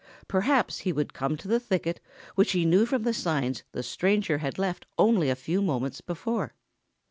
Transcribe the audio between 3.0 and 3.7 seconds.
the signs